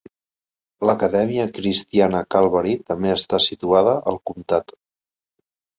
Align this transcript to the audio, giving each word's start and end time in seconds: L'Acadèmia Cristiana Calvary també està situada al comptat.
L'Acadèmia 0.89 1.45
Cristiana 1.59 2.23
Calvary 2.37 2.75
també 2.91 3.15
està 3.19 3.43
situada 3.51 3.97
al 4.15 4.21
comptat. 4.33 4.77